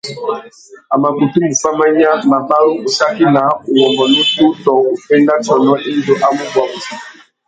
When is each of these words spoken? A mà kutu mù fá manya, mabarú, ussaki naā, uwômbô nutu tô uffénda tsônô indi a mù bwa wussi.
A 0.93 0.95
mà 1.01 1.09
kutu 1.17 1.37
mù 1.45 1.53
fá 1.61 1.69
manya, 1.79 2.11
mabarú, 2.31 2.71
ussaki 2.87 3.25
naā, 3.35 3.51
uwômbô 3.71 4.03
nutu 4.13 4.45
tô 4.63 4.73
uffénda 4.95 5.33
tsônô 5.43 5.73
indi 5.91 6.13
a 6.25 6.27
mù 6.35 6.43
bwa 6.53 6.63
wussi. 6.71 6.95